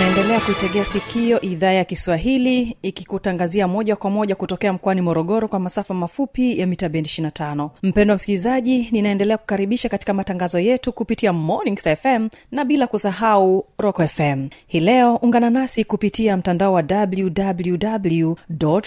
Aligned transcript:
unaendelea 0.00 0.40
kuitegea 0.40 0.84
sikio 0.84 1.40
idhaa 1.40 1.72
ya 1.72 1.84
kiswahili 1.84 2.76
ikikutangazia 2.82 3.68
moja 3.68 3.96
kwa 3.96 4.10
moja 4.10 4.34
kutokea 4.34 4.72
mkoani 4.72 5.00
morogoro 5.00 5.48
kwa 5.48 5.58
masafa 5.58 5.94
mafupi 5.94 6.58
ya 6.58 6.66
mita 6.66 6.88
bendi 6.88 7.08
25 7.08 7.70
mpendo 7.82 8.12
wa 8.12 8.16
msikilizaji 8.16 8.88
ninaendelea 8.92 9.38
kukaribisha 9.38 9.88
katika 9.88 10.12
matangazo 10.14 10.58
yetu 10.58 10.92
kupitia 10.92 11.32
morning 11.32 11.78
fm 11.78 12.28
na 12.52 12.64
bila 12.64 12.86
kusahau 12.86 13.64
rock 13.78 14.02
fm 14.08 14.48
hii 14.66 14.80
leo 14.80 15.16
ungana 15.16 15.50
nasi 15.50 15.84
kupitia 15.84 16.36
mtandao 16.36 16.72
wa 16.72 16.84
www 16.90 18.34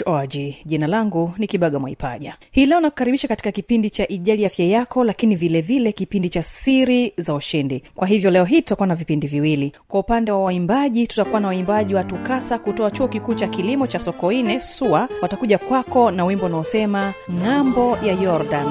org. 0.05 0.35
Jina 0.65 0.87
langu 0.87 1.33
ni 1.37 1.47
kibaga 1.47 1.79
mwaipaja. 1.79 2.35
Hii 2.51 2.65
leo 2.65 2.79
nakukaribisha 2.79 3.27
katika 3.27 3.51
kipindi 3.51 3.89
cha 3.89 4.07
ijali 4.07 4.45
afya 4.45 4.65
yako 4.65 5.03
lakini 5.03 5.35
vilevile 5.35 5.79
vile 5.79 5.91
kipindi 5.91 6.29
cha 6.29 6.43
siri 6.43 7.13
za 7.17 7.33
ushindi. 7.35 7.83
Kwa 7.95 8.07
hivyo 8.07 8.31
leo 8.31 8.45
hii 8.45 8.61
tutakuwa 8.61 8.87
na 8.87 8.95
vipindi 8.95 9.27
viwili. 9.27 9.71
Kwa 9.87 9.99
upande 9.99 10.31
wa 10.31 10.43
waimbaji 10.43 11.02
tutakuwa 11.07 11.39
na 11.41 11.47
waimbaji 11.47 11.95
wa 11.95 12.03
tukasa 12.03 12.57
kutoa 12.59 12.91
chuo 12.91 13.07
kikuu 13.07 13.33
cha 13.33 13.47
kilimo 13.47 13.87
cha 13.87 13.99
sokoine 13.99 14.59
sua. 14.59 15.09
Watakuja 15.21 15.57
kwako 15.57 16.11
na 16.11 16.25
wimbo 16.25 16.45
unaosema 16.45 17.13
ng'ambo 17.31 17.97
ya 18.03 18.13
yordan 18.13 18.67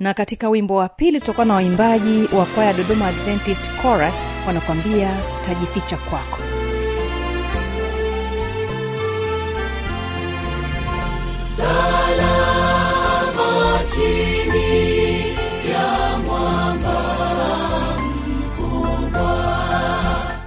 na 0.00 0.14
katika 0.14 0.48
wimbo 0.48 0.74
wa 0.76 0.88
pili 0.88 1.20
tutakuwa 1.20 1.46
na 1.46 1.54
waimbaji 1.54 2.28
wa 2.36 2.46
kwaya 2.46 2.72
dodoma 2.72 3.06
adventist 3.06 3.82
chorus 3.82 4.14
wanakuambia 4.46 5.16
tajificha 5.46 5.96
kwako 5.96 6.38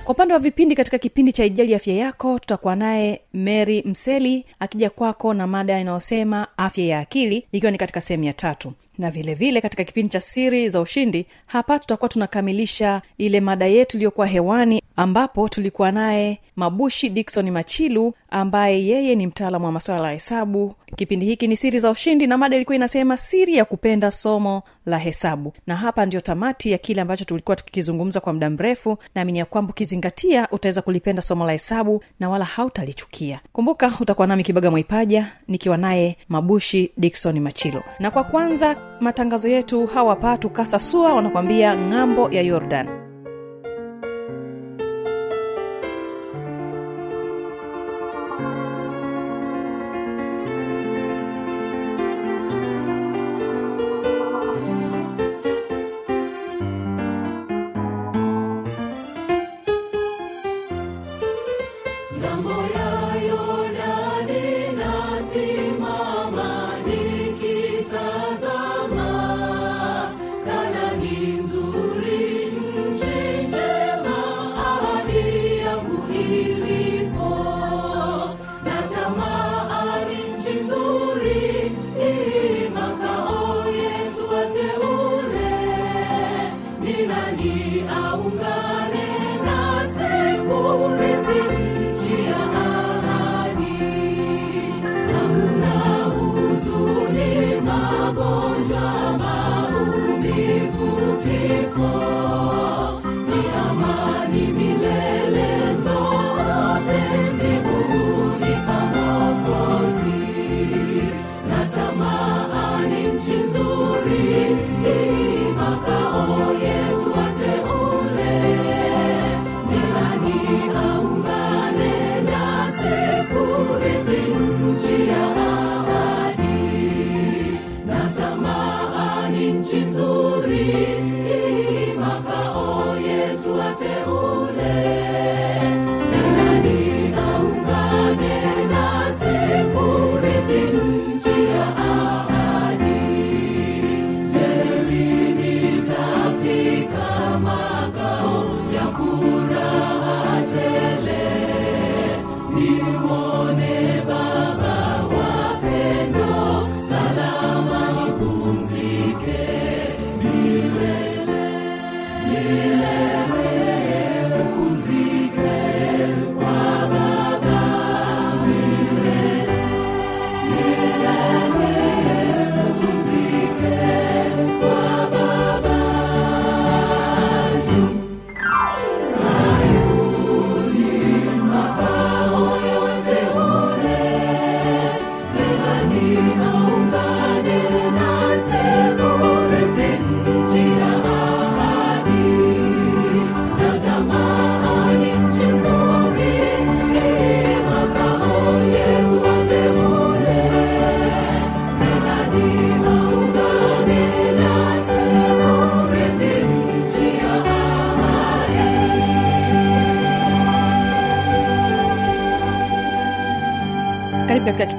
kwa 0.03 0.13
upande 0.15 0.33
wa 0.33 0.39
vipindi 0.39 0.75
katika 0.75 0.97
kipindi 0.97 1.33
cha 1.33 1.45
ijali 1.45 1.75
afya 1.75 1.93
yako 1.95 2.39
tutakuwa 2.39 2.75
naye 2.75 3.21
mary 3.33 3.81
mseli 3.85 4.45
akija 4.59 4.89
kwako 4.89 5.33
na 5.33 5.47
mada 5.47 5.79
inayosema 5.79 6.47
afya 6.57 6.85
ya 6.85 6.99
akili 6.99 7.47
ikiwa 7.51 7.71
ni 7.71 7.77
katika 7.77 8.01
sehemu 8.01 8.23
ya 8.23 8.33
tatu 8.33 8.73
na 9.01 9.11
vile 9.11 9.33
vile 9.33 9.61
katika 9.61 9.83
kipindi 9.83 10.09
cha 10.11 10.21
siri 10.21 10.69
za 10.69 10.81
ushindi 10.81 11.25
hapa 11.45 11.79
tutakuwa 11.79 12.09
tunakamilisha 12.09 13.01
ile 13.17 13.39
mada 13.39 13.65
yetu 13.65 13.97
iliyokuwa 13.97 14.27
hewani 14.27 14.81
ambapo 14.95 15.49
tulikuwa 15.49 15.91
naye 15.91 16.39
mabushi 16.55 17.09
dikson 17.09 17.51
machilu 17.51 18.13
ambaye 18.29 18.85
yeye 18.85 19.15
ni 19.15 19.27
mtaalamu 19.27 19.65
wa 19.65 19.71
masuala 19.71 20.07
ya 20.07 20.13
hesabu. 20.13 20.73
Kipindi 20.95 21.25
hiki 21.25 21.47
ni 21.47 21.55
siri 21.57 21.79
za 21.79 21.89
ushindi 21.89 22.27
na 22.27 22.37
mada 22.37 22.55
ilikuwa 22.55 22.75
inasema 22.75 23.17
siri 23.17 23.55
ya 23.55 23.65
kupenda 23.65 24.11
somo 24.11 24.63
la 24.85 24.97
hesabu. 24.97 25.53
Na 25.67 25.75
hapa 25.75 26.05
ndio 26.05 26.21
tamati 26.21 26.71
ya 26.71 26.77
kile 26.77 27.01
ambacho 27.01 27.25
tulikuwa 27.25 27.55
tukikizungumza 27.55 28.19
kwa 28.19 28.33
muda 28.33 28.49
mrefu. 28.49 28.97
Naamini 29.15 29.39
ya 29.39 29.45
kwamba 29.45 29.71
ukizingatia 29.71 30.47
utaweza 30.51 30.81
kulipenda 30.81 31.21
somo 31.21 31.45
la 31.45 31.51
hesabu 31.51 32.03
na 32.19 32.29
wala 32.29 32.45
hautalichukia. 32.45 33.39
Kumbuka 33.53 33.93
utakuwa 33.99 34.27
nami 34.27 34.43
kibaga 34.43 34.71
mwaipaja 34.71 35.31
nikiwa 35.47 35.77
naye 35.77 36.17
mabushi 36.29 36.91
dikson 36.97 37.39
machilo 37.39 37.83
na 37.99 38.11
kwa 38.11 38.23
kwanza 38.23 38.90
matangazo 38.99 39.49
yetu 39.49 39.85
hawapa 39.85 40.37
tukasa 40.37 40.79
sua 40.79 41.13
wanakwambia 41.13 41.75
ng'ambo 41.77 42.29
ya 42.29 42.41
yordan 42.41 42.87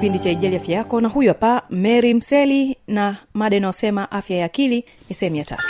kipindi 0.03 0.19
cha 0.19 0.29
ijali 0.31 0.55
afya 0.55 0.75
yako 0.75 1.01
na 1.01 1.07
huyu 1.09 1.27
hapa 1.27 1.61
mary 1.69 2.13
mseli 2.13 2.77
na 2.87 3.17
mada 3.33 3.57
inayosema 3.57 4.11
afya 4.11 4.37
ya 4.37 4.45
akili 4.45 4.85
ni 5.09 5.15
sehemu 5.15 5.35
ya 5.35 5.45
tatu 5.45 5.63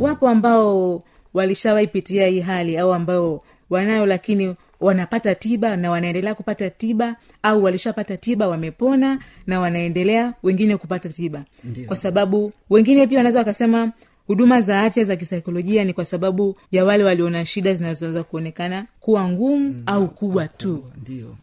wapo 0.00 0.28
ambao 0.28 1.02
walishawaipitia 1.34 2.26
hii 2.26 2.40
hali 2.40 2.78
au 2.78 2.92
ambao 2.94 3.42
wanayo 3.70 4.06
lakini 4.06 4.54
wanapata 4.80 5.34
tiba 5.34 5.76
na 5.76 5.90
wanaendelea 5.90 6.34
kupata 6.34 6.70
tiba 6.70 7.16
au 7.42 7.64
walishapata 7.64 8.16
tiba 8.16 8.48
wamepona 8.48 9.18
na 9.46 9.60
wanaendelea 9.60 10.34
wengine 10.42 10.76
kupata 10.76 11.08
tiba 11.08 11.44
Ndiyo. 11.64 11.86
kwa 11.86 11.96
sababu 11.96 12.52
wengine 12.70 13.06
pia 13.06 13.18
wanaweza 13.18 13.38
wakasema 13.38 13.92
huduma 14.26 14.60
za 14.60 14.80
afya 14.82 15.04
za 15.04 15.16
kisaikolojia 15.16 15.84
ni 15.84 15.92
kwa 15.92 16.04
sababu 16.04 16.56
ya 16.72 16.84
wale 16.84 17.04
waliona 17.04 17.44
shida 17.44 17.74
zinazoweza 17.74 18.22
kuonekana 18.22 18.86
kuwa 19.00 19.28
ngumu 19.28 19.58
mm, 19.68 19.82
au 19.86 20.08
kubwa 20.08 20.48
tu. 20.48 20.84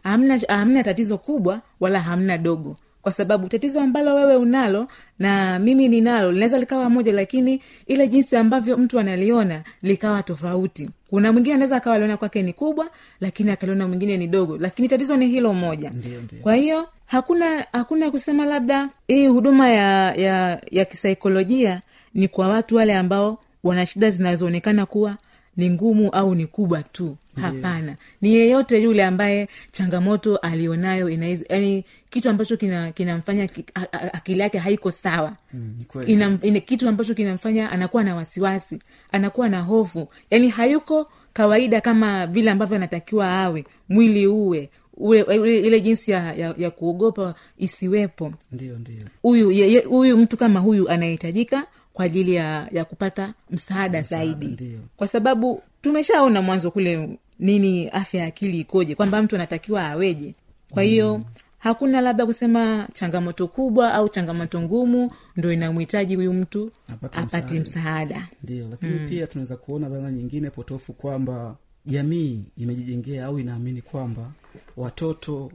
hamna, 0.04 0.40
hamna 0.48 0.84
tatizo 0.84 1.18
kubwa 1.18 1.62
wala 1.80 2.00
hamna 2.00 2.38
dogo. 2.38 2.78
Kwa 3.02 3.12
sababu 3.12 3.48
tatizo 3.48 3.82
ambalo 3.82 4.16
wewe 4.16 4.36
unalo 4.36 4.88
na 5.20 5.60
mimi 5.60 5.88
ninalo 5.90 6.32
linaweza 6.32 6.60
likawa 6.60 6.90
moja 6.90 7.12
lakini 7.14 7.62
ile 7.88 8.08
jinsi 8.08 8.36
ambavyo 8.36 8.78
mtu 8.78 9.00
analiona 9.00 9.64
likawa 9.82 10.24
tofauti. 10.24 10.90
Kuna 11.10 11.32
mwingine 11.32 11.56
anaweza 11.56 11.76
akawa 11.78 11.96
aliona 11.96 12.18
kwake 12.18 12.42
ni 12.44 12.54
kubwa 12.54 12.88
lakini 13.22 13.52
akaliona 13.52 13.88
mwingine 13.88 14.18
ni 14.18 14.28
dogo. 14.28 14.58
Lakini 14.58 14.88
tatizo 14.88 15.18
ni 15.18 15.28
hilo 15.28 15.54
moja. 15.54 15.90
Ndiyo, 15.90 16.22
ndiyo. 16.22 16.42
kwa 16.42 16.56
hiyo 16.56 16.88
hakuna 17.06 17.66
hakuna 17.74 18.12
kusema 18.12 18.46
labda 18.46 18.90
hii 19.08 19.28
huduma 19.28 19.70
ya 19.70 20.14
ya 20.16 20.62
ya 20.72 20.86
kisaikolojia 20.86 21.82
ni 22.14 22.28
kwa 22.28 22.48
watu 22.48 22.76
wale 22.76 22.96
ambao 22.96 23.40
wana 23.64 23.86
shida 23.86 24.10
zinazoonekana 24.10 24.86
kuwa 24.86 25.18
ni 25.58 25.70
ngumu 25.70 26.10
au 26.10 26.36
ni 26.36 26.46
kubwa 26.48 26.84
tu. 26.84 27.18
Hapana. 27.42 27.96
Ni 28.22 28.34
yeyote 28.36 28.82
yule 28.82 29.06
ambaye 29.06 29.48
changamoto 29.72 30.38
alionayo 30.38 31.10
yani 31.50 31.86
kitu 32.10 32.30
ambacho 32.30 32.58
kinamfanya 32.94 33.48
kina 33.48 33.94
akili 34.14 34.40
yake 34.40 34.58
haiko 34.58 34.92
sawa. 34.92 35.34
Mm, 35.54 35.76
ina, 36.08 36.38
ina 36.42 36.60
kitu 36.60 36.90
ambacho 36.90 37.14
kinamfanya 37.14 37.72
anakuwa 37.72 38.04
na 38.04 38.16
wasiwasi 38.16 38.80
anakuwa 39.12 39.50
na 39.50 39.62
hofu. 39.62 40.08
Yani 40.30 40.50
hayuko 40.50 41.10
kawaida 41.34 41.82
kama 41.82 42.28
vile 42.28 42.52
ambavyo 42.52 42.76
anatakiwa 42.78 43.32
awe 43.38 43.66
mwili 43.90 44.28
uwe 44.28 44.70
ule, 44.98 45.24
ule, 45.24 45.60
ile 45.60 45.82
jinsi 45.82 46.12
ya, 46.12 46.34
ya, 46.34 46.54
ya 46.58 46.72
kuogopa 46.72 47.36
isiwepo. 47.58 48.34
Ndio 48.52 48.78
ndio 48.80 48.96
huyu 49.22 49.52
ye- 49.52 49.72
ye- 49.72 49.84
huyu 49.84 50.18
mtu 50.18 50.38
kama 50.38 50.60
huyu 50.60 50.90
anahitajika 50.90 51.68
kwa 51.94 52.06
ajili 52.06 52.34
ya 52.36 52.68
ya 52.72 52.86
kupata 52.86 53.34
msaada 53.50 54.02
zaidi 54.02 54.46
ndiyo. 54.46 54.80
kwa 54.98 55.08
sababu 55.08 55.62
tumeshaona 55.82 56.42
mwanzo 56.42 56.72
kule 56.72 57.18
nini 57.40 57.90
afya 57.90 58.22
ya 58.22 58.28
akili 58.28 58.60
ikoje 58.60 58.96
kwamba 58.96 59.22
mtu 59.22 59.36
anatakiwa 59.36 59.88
aweje 59.90 60.36
kwa 60.70 60.84
hiyo 60.84 61.18
mm. 61.18 61.24
hakuna 61.58 62.02
labda 62.02 62.26
kusema 62.26 62.88
changamoto 62.94 63.48
kubwa 63.48 63.94
au 63.94 64.10
changamoto 64.10 64.62
ngumu 64.62 65.12
ndo 65.38 65.52
inamhitaji 65.54 66.16
huyu 66.16 66.34
mtu 66.34 66.72
Apate 67.12 67.60
msaada. 67.60 68.28
ndio 68.44 68.68
lakini 68.70 69.10
pia 69.10 69.28
tunaweza 69.28 69.56
kuona 69.58 69.90
dhana 69.90 70.12
nyingine 70.12 70.50
potofu 70.50 70.94
kwamba 70.94 71.56
jamii 71.86 72.40
imejijengea 72.58 73.26
au 73.26 73.40
inaamini 73.40 73.82
kwamba 73.82 74.32
watoto 74.78 75.52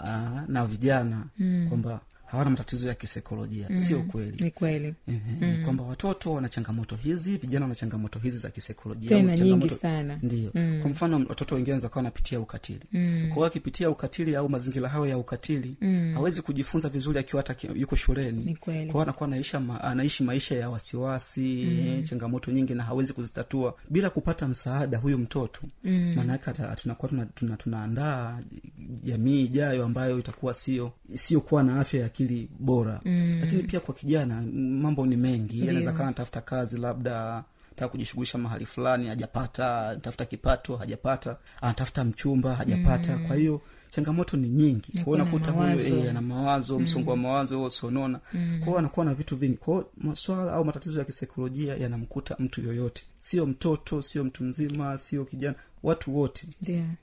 aa, 0.00 0.44
na 0.48 0.66
vijana 0.66 1.24
kwamba 1.68 2.00
hawana 2.30 2.50
matatizo 2.50 2.88
ya 2.88 2.94
kisaikolojia. 2.94 3.76
Sio 3.76 4.02
kweli. 4.02 4.36
Ni 4.44 4.50
kweli. 4.50 4.94
Ehe, 5.08 5.64
kwamba 5.64 5.84
watoto 5.84 6.32
wana 6.32 6.48
changamoto 6.48 6.96
hizi 6.96 7.36
vijana 7.36 7.64
wana 7.64 7.74
changamoto 7.74 8.18
hizi 8.18 8.38
za 8.38 8.50
kisaikolojia. 8.50 9.08
Tena 9.08 9.36
nyingi 9.36 9.70
sana. 9.70 10.18
ndio 10.22 10.50
kwa 10.50 10.90
mfano 10.90 11.16
watoto 11.28 11.54
wengine 11.54 11.72
wanaweza 11.72 11.88
kuwa 11.88 11.98
wanapitia 11.98 12.40
ukatili. 12.40 12.80
Kwa 13.28 13.34
hiyo 13.34 13.44
akipitia 13.46 13.90
ukatili 13.90 14.36
au 14.36 14.48
mazingira 14.48 14.88
hayo 14.88 15.06
ya 15.06 15.18
ukatili 15.18 15.76
hawezi 16.14 16.42
kujifunza 16.42 16.88
vizuri 16.88 17.18
akiwa 17.18 17.42
hata 17.46 17.68
yuko 17.74 17.96
shuleni. 17.96 18.44
Ni 18.44 18.56
kweli. 18.56 18.84
kwa 18.86 18.92
hiyo 18.92 19.02
anakuwa 19.02 19.28
anaisha 19.28 19.60
ma, 19.60 19.80
anaishi 19.84 20.22
maisha 20.24 20.54
ya 20.54 20.70
wasiwasi 20.70 21.62
eh, 21.62 22.04
changamoto 22.08 22.50
nyingi 22.52 22.74
na 22.74 22.82
hawezi 22.84 23.12
kuzitatua 23.12 23.74
bila 23.90 24.10
kupata 24.10 24.48
msaada 24.48 24.98
huyu 24.98 25.18
mtoto. 25.18 25.60
Maana 25.84 26.32
yake 26.32 26.50
tunakuwa 26.82 27.08
tunaandaa 27.08 27.32
tuna, 27.34 27.56
tuna, 27.56 28.42
jamii 28.88 29.44
ijayo 29.44 29.84
ambayo 29.84 30.18
itakuwa 30.18 30.54
sio 30.54 30.92
siokuwa 31.14 31.62
na 31.62 31.80
afya 31.80 32.00
ya 32.00 32.06
akili 32.06 32.48
bora. 32.58 33.00
Lakini 33.40 33.62
pia 33.62 33.80
kwa 33.80 33.94
kijana 33.94 34.42
mambo 34.54 35.06
ni 35.06 35.16
mengi. 35.16 35.62
Anaweza 35.62 35.92
kaa 35.92 36.04
natafuta 36.04 36.40
kazi 36.40 36.78
labda 36.78 37.44
taka 37.76 37.88
kujishughulisha 37.88 38.38
mahali 38.38 38.66
fulani 38.66 39.06
hajapata 39.08 39.88
anatafuta 39.88 40.24
kipato 40.24 40.76
hajapata 40.76 41.36
anatafuta 41.60 42.04
mchumba 42.04 42.54
hajapata. 42.54 43.18
Kwa 43.18 43.36
hiyo 43.36 43.60
changamoto 43.90 44.36
ni 44.36 44.48
nyingi. 44.48 44.92
Kwao 45.04 45.16
na 45.16 45.22
unakuta 45.22 45.50
huyo 45.50 45.66
mawazo. 45.66 45.96
eh, 45.98 46.10
ana 46.10 46.20
mawazo 46.22 46.78
msongo 46.78 47.10
wa 47.10 47.16
mawazo 47.16 47.70
sonona. 47.70 48.20
Mm. 48.32 48.60
kwao 48.64 48.78
anakuwa 48.78 49.06
na 49.06 49.14
vitu 49.14 49.36
vingi. 49.36 49.56
Kwao 49.56 49.90
maswala 49.96 50.52
au 50.52 50.64
matatizo 50.64 50.98
ya 50.98 51.04
kisaikolojia 51.04 51.76
yanamkuta 51.76 52.36
mtu 52.38 52.62
yoyote. 52.62 53.02
Sio 53.20 53.46
mtoto 53.46 54.02
sio 54.02 54.24
mtu 54.24 54.44
mzima 54.44 54.98
sio 54.98 55.24
kijana 55.24 55.54
watu 55.82 56.16
wote. 56.18 56.46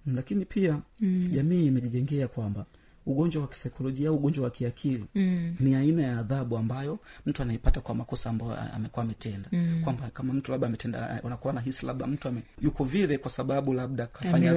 Lakini 0.06 0.46
pia 0.46 0.80
mm. 1.00 1.28
jamii 1.32 1.66
imejijengea 1.66 2.28
kwamba 2.28 2.66
ugonjwa 3.06 3.42
wa 3.42 3.48
kisaikolojia 3.48 4.10
au 4.10 4.16
ugonjwa 4.16 4.44
wa 4.44 4.50
kiakili 4.50 5.06
mm. 5.16 5.56
ni 5.60 5.76
aina 5.76 6.04
ya 6.04 6.20
adhabu 6.20 6.58
ambayo 6.58 7.00
mtu 7.26 7.42
anaipata 7.42 7.82
kwa 7.82 7.96
makosa 7.96 8.30
ambayo 8.30 8.58
amekuwa 8.76 9.06
ametenda 9.06 9.50
mm. 9.52 9.82
kwamba 9.84 10.10
kama 10.14 10.34
mtu 10.34 10.52
labda 10.52 10.68
ametenda 10.68 11.20
wanakuwa 11.24 11.54
nahisi 11.54 11.86
labda 11.86 12.08
mtu 12.08 12.28
ame, 12.28 12.42
yuko 12.62 12.84
vile 12.84 13.18
kwa 13.18 13.32
sababu 13.32 13.74
labda 13.74 14.06
kafanya 14.08 14.52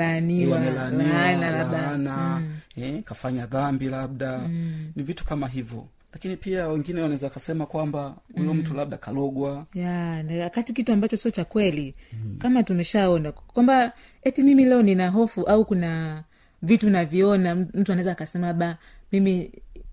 mm. 2.38 2.57
eh, 2.76 3.02
kafanya 3.02 3.47
dhambi 3.47 3.87
labda 3.88 4.38
mm. 4.38 4.93
ni 4.97 5.02
vitu 5.02 5.25
kama 5.25 5.49
hivyo 5.49 5.87
lakini 6.12 6.37
pia 6.37 6.69
wengine 6.69 7.00
wanaweza 7.00 7.26
wakasema 7.26 7.67
kwamba 7.67 8.17
huyo 8.37 8.55
mtu 8.55 8.75
labda 8.75 8.97
kalogwa 8.97 9.67
na 9.75 10.50
kitu 10.73 10.93
ambacho 10.93 11.17
sio 11.17 11.31
cha 11.31 11.45
kweli 11.45 11.95
mm. 12.12 12.37
kama 12.38 12.62
tumeshaona 12.62 13.33
kwamba 13.33 13.93
eti 14.23 14.43
mimi 14.43 14.64
leo 14.64 14.83
nina 14.83 15.09
hofu 15.09 15.43
au 15.45 15.64
kuna 15.64 16.25
vitu 16.62 16.91
navyona 16.91 17.55
mtu 17.55 17.93
anaweza 17.93 18.12
akasema 18.12 18.47
labda 18.47 18.77
mimi 19.12 19.53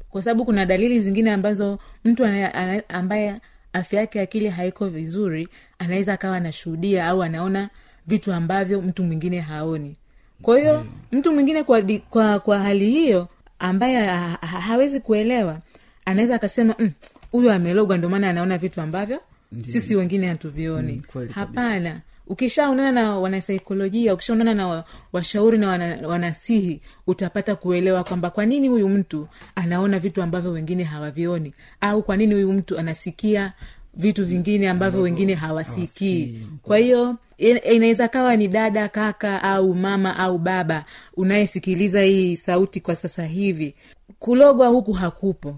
kwa 0.10 0.22
sababu 0.22 0.46
kuna 0.46 0.66
dalili 0.66 1.00
zingine 1.00 1.32
ambazo 1.32 1.80
mtu 2.06 2.26
ana, 2.26 2.90
ambaye 2.90 3.36
afya 3.74 4.00
yake 4.00 4.22
akili 4.22 4.50
haiko 4.50 4.88
vizuri 4.90 5.48
anaweza 5.80 6.14
akawa 6.14 6.38
anashuhudia 6.38 7.06
au 7.08 7.24
anaona 7.24 7.70
vitu 8.08 8.34
ambavyo 8.34 8.82
mtu 8.82 9.04
mwingine 9.04 9.40
haoni. 9.40 9.96
Kwa 10.42 10.60
hiyo 10.60 10.86
mtu 11.12 11.32
mwingine 11.32 11.64
kwa, 11.64 11.82
di- 11.82 12.00
kwa 12.00 12.40
kwa 12.40 12.60
hali 12.60 12.90
hiyo 12.92 13.28
ambaye 13.60 14.06
ha, 14.06 14.18
ha, 14.42 14.48
hawezi 14.60 15.00
kuelewa 15.00 15.60
anaweza 16.06 16.36
akasema 16.36 16.76
"Mm, 16.80 16.92
huyu 17.32 17.52
amelogwa 17.52 17.98
ndio 17.98 18.10
maana 18.10 18.30
anaona 18.30 18.58
vitu 18.58 18.82
ambavyo 18.82 19.20
sisi 19.72 19.96
wengine 19.96 20.28
hatuvioni. 20.28 20.92
Mm, 20.94 21.02
hapana 21.34 21.90
kabisa. 21.90 22.02
Ukishaonana 22.28 22.92
na 22.92 23.20
wanasaikolojia 23.20 24.14
ukishaonana 24.14 24.54
na 24.54 24.84
washauri 25.14 25.58
na 25.58 25.68
wana, 25.70 26.08
wanasihi 26.08 26.82
utapata 27.08 27.56
kuelewa 27.56 28.04
kwamba 28.04 28.30
kwa 28.30 28.46
nini 28.46 28.68
huyu 28.68 28.90
mtu 28.90 29.28
anaona 29.56 30.00
vitu 30.00 30.22
ambavyo 30.24 30.52
wengine 30.52 30.84
hawavioni? 30.84 31.54
Au 31.82 32.04
kwa 32.04 32.18
nini 32.18 32.34
huyu 32.34 32.54
mtu 32.54 32.78
anasikia 32.80 33.54
vitu 33.94 34.26
vingine 34.26 34.70
ambavyo 34.70 35.02
wengine 35.02 35.34
hawasikii? 35.34 36.40
kwa 36.62 36.78
hiyo 36.78 37.18
inaweza 37.38 38.08
kawa 38.08 38.36
ni 38.36 38.48
dada 38.48 38.90
kaka 38.90 39.44
au 39.44 39.74
mama 39.76 40.18
au 40.18 40.38
baba 40.38 40.84
unayesikiliza 41.18 42.02
hii 42.02 42.36
sauti 42.36 42.80
kwa 42.82 42.96
sasa 42.96 43.26
hivi. 43.26 43.76
Kulogwa 44.20 44.68
huku 44.68 44.94
hakupo. 44.94 45.56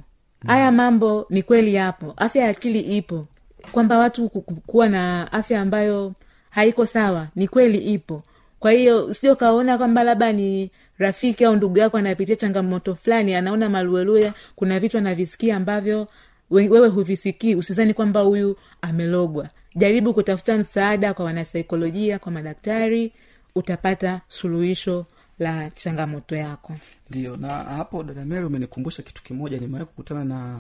Haya 0.48 0.72
mambo 0.72 1.26
ni 1.30 1.44
kweli 1.44 1.74
yapo. 1.74 2.14
Afya 2.18 2.44
ya 2.44 2.50
akili 2.50 2.80
ipo. 2.80 3.26
Kwamba 3.72 3.98
watu 3.98 4.30
ku- 4.30 4.42
ku- 4.42 4.56
kuwa 4.56 4.90
na 4.90 5.32
afya 5.32 5.62
ambayo 5.62 6.14
haiko 6.58 6.86
sawa 6.86 7.28
ni 7.36 7.48
kweli 7.48 7.78
ipo. 7.78 8.24
Kwa 8.60 8.72
hiyo 8.72 9.14
sio 9.14 9.36
kaona 9.36 9.78
kwamba 9.78 10.04
labda 10.04 10.32
ni 10.32 10.72
rafiki 10.98 11.46
au 11.46 11.56
ndugu 11.56 11.78
yako 11.78 11.98
anapitia 11.98 12.36
changamoto 12.36 12.96
fulani 12.96 13.36
anaona 13.36 13.70
maluelue 13.70 14.34
kuna 14.56 14.80
vitu 14.80 14.98
anavisikia 14.98 15.56
ambavyo 15.56 16.08
wewe 16.50 16.88
huvisikii 16.88 17.56
usizani 17.56 17.94
kwamba 17.94 18.22
huyu 18.22 18.56
amelogwa. 18.82 19.48
Jaribu 19.76 20.14
kutafuta 20.14 20.58
msaada 20.58 21.14
kwa 21.14 21.26
wanasaikolojia 21.26 22.20
kwa 22.20 22.32
madaktari 22.32 23.14
utapata 23.56 24.22
suluhisho 24.28 25.06
la 25.40 25.70
changamoto 25.70 26.36
yako. 26.36 26.74
Ndio 27.10 27.38
na 27.38 27.48
hapo 27.50 28.04
dada 28.04 28.26
mary 28.26 28.46
umenikumbusha 28.46 29.04
kitu 29.04 29.24
kimoja. 29.24 29.58
Nimewahi 29.60 29.86
kukutana 29.86 30.24
na 30.26 30.60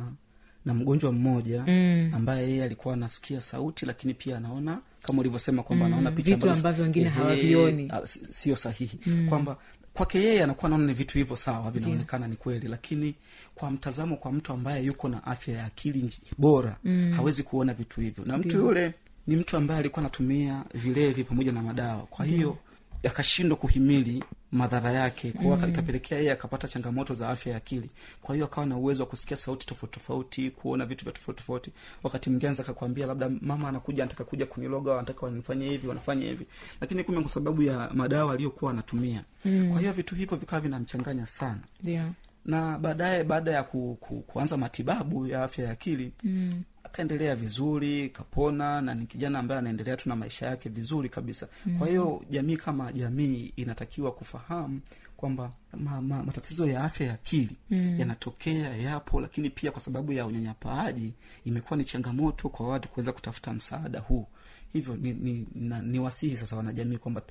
na 0.68 0.74
mgonjwa 0.74 1.12
mmoja 1.12 1.64
mm. 1.68 2.12
ambaye 2.16 2.50
yeye 2.50 2.64
alikuwa 2.64 2.94
anasikia 2.94 3.42
sauti 3.42 3.86
lakini 3.86 4.14
pia 4.14 4.38
anaona 4.38 4.80
kama 5.04 5.20
ulivyosema 5.20 5.64
kwamba 5.64 5.86
mm. 5.88 5.94
anaona 5.94 6.12
picha 6.12 6.36
vitu 6.36 6.50
ambavyo 6.50 6.84
wengine 6.84 7.10
hawavioni. 7.10 7.90
ah, 7.94 8.08
sio 8.08 8.56
sahihi 8.56 9.00
mm. 9.06 9.30
kwamba 9.30 9.58
kwake 9.94 10.20
yeye 10.24 10.44
anakuwa 10.44 10.70
naona 10.70 10.86
ni 10.86 10.94
vitu 10.94 11.18
hivyo 11.18 11.36
sawa 11.36 11.72
vinaonekana 11.72 12.28
ni 12.28 12.36
kweli 12.36 12.68
lakini 12.68 13.16
kwa 13.56 13.72
mtazamo 13.72 14.16
kwa 14.18 14.32
mtu 14.32 14.54
ambaye 14.54 14.84
yuko 14.86 15.10
na 15.10 15.24
afya 15.24 15.58
ya 15.58 15.66
akili 15.66 16.14
bora 16.38 16.78
mm. 16.84 17.14
hawezi 17.16 17.44
kuona 17.44 17.74
vitu 17.74 18.02
hivyo 18.02 18.26
na 18.26 18.38
mtu 18.38 18.58
yule 18.58 18.94
ni 19.28 19.36
mtu 19.36 19.58
ambaye 19.58 19.80
alikuwa 19.80 20.00
anatumia 20.02 20.64
vilevi 20.74 21.24
pamoja 21.24 21.52
na 21.52 21.62
madawa 21.62 22.02
kwa 22.10 22.26
hiyo 22.26 22.58
akashindwa 23.04 23.58
kuhimili 23.58 24.24
madhara 24.52 24.92
yake 24.92 25.32
kwa 25.32 25.58
mm. 25.58 25.70
ikapelekea 25.70 26.18
yeye 26.18 26.32
akapata 26.32 26.68
changamoto 26.68 27.14
za 27.14 27.30
afya 27.30 27.52
ya 27.52 27.58
akili 27.58 27.90
kwa 28.22 28.36
hiyo 28.36 28.46
akawa 28.46 28.68
na 28.68 28.78
uwezo 28.78 29.04
wa 29.04 29.10
kusikia 29.10 29.38
sauti 29.38 29.68
tofauti 29.68 29.94
tofauti 30.00 30.52
kuona 30.52 30.86
vitu 30.86 31.04
vya 31.06 31.14
tofauti 31.14 31.38
tofauti 31.42 31.72
wakati 32.04 32.30
mwingine 32.30 32.48
anaweza 32.48 32.64
akakwambia 32.64 33.08
labda 33.08 33.30
mama 33.42 33.70
anakuja 33.70 34.04
anataka 34.04 34.24
kuja 34.24 34.46
kuniloga 34.46 34.92
wanataka 34.92 35.26
wanifanye 35.26 35.70
hivi 35.70 35.88
wanafanya 35.88 36.26
hivi 36.26 36.46
lakini 36.82 37.04
kumbe 37.04 37.22
kwa 37.22 37.30
sababu 37.32 37.62
ya 37.64 37.90
madawa 37.94 38.34
aliyokuwa 38.34 38.72
anatumia 38.72 39.24
mm. 39.46 39.70
kwa 39.72 39.80
hiyo 39.80 39.94
vitu 39.94 40.16
hivyo 40.16 40.38
vikawa 40.38 40.62
vinamchanganya 40.62 41.26
sana 41.26 41.60
yeah. 41.84 42.08
na 42.46 42.78
baadaye 42.78 43.24
baada 43.24 43.52
ya 43.52 43.64
ku, 43.64 43.98
ku, 44.00 44.16
kuanza 44.28 44.58
matibabu 44.58 45.28
ya 45.28 45.44
afya 45.44 45.66
ya 45.66 45.72
akili 45.72 46.14
mm. 46.24 46.62
Akaendelea 46.88 47.36
vizuri 47.36 48.10
kapona 48.10 48.82
na 48.82 48.96
ni 48.96 49.06
kijana 49.06 49.40
ambaye 49.40 49.60
anaendelea 49.60 49.98
tu 49.98 50.10
na 50.10 50.16
maisha 50.16 50.46
yake 50.46 50.70
vizuri 50.70 51.10
kabisa. 51.10 51.48
Kwa 51.80 51.88
hiyo 51.88 52.24
jamii 52.30 52.58
kama 52.58 52.92
jamii 52.92 53.54
inatakiwa 53.56 54.12
kufahamu 54.12 54.82
kwamba 55.18 55.52
ma, 55.74 56.02
ma, 56.02 56.24
matatizo 56.24 56.68
ya 56.68 56.84
afya 56.84 57.08
ya 57.08 57.14
akili 57.14 57.56
mm. 57.70 58.00
yanatokea 58.00 58.78
yapo 58.78 59.22
lakini 59.22 59.50
pia 59.50 59.72
kwa 59.72 59.82
sababu 59.82 60.14
ya 60.14 60.26
unyanyapaaji 60.26 61.14
imekuwa 61.46 61.78
ni 61.78 61.84
changamoto 61.84 62.50
kwa 62.50 62.68
watu 62.68 62.90
kuweza 62.90 63.12
kutafuta 63.12 63.54
msaada 63.54 64.00
huu. 64.00 64.28
Hivyo 64.74 64.96
ni, 64.96 65.14
ni, 65.14 65.48
na, 65.56 65.82
ni 65.82 66.00
wasihi 66.00 66.38
sasa 66.38 66.56
wanajamii 66.56 66.98
kwamba 66.98 67.22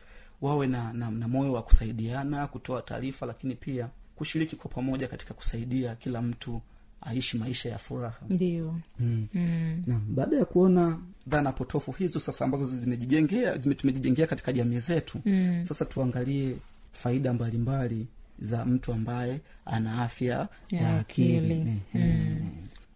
wawe 0.40 0.66
na, 0.66 0.92
na, 0.92 1.10
na 1.10 1.28
moyo 1.28 1.52
wa 1.52 1.62
kusaidiana 1.62 2.46
kutoa 2.46 2.82
taarifa 2.82 3.26
lakini 3.26 3.54
pia 3.54 3.88
kushiriki 4.16 4.56
kwa 4.56 4.70
pamoja 4.70 5.08
katika 5.08 5.34
kusaidia 5.34 5.94
kila 5.94 6.22
mtu 6.22 6.62
aishi 7.06 7.38
maisha 7.38 7.68
ya 7.68 7.78
furaha 7.78 8.18
ndio 8.28 8.75
mm. 9.00 9.26
mm. 9.34 9.82
baada 10.08 10.36
ya 10.36 10.44
kuona 10.44 10.98
dhana 11.26 11.52
potofu 11.52 11.92
hizo 11.92 12.20
sasa 12.20 12.44
ambazo 12.44 12.66
zimejijengea 12.66 13.56
zime- 13.58 13.75
tumejijengea 13.75 14.26
katika 14.26 14.52
jamii 14.52 14.78
zetu 14.78 15.18
mm. 15.25 15.64
sasa 15.68 15.84
tuangalie 15.84 16.56
faida 16.92 17.32
mbalimbali 17.32 18.06
za 18.38 18.64
mtu 18.64 18.92
ambaye 18.92 19.40
ana 19.66 20.02
afya 20.02 20.48
ya, 20.70 20.80
Ya 20.80 20.98
akili, 21.00 21.66
mm. 21.94 22.50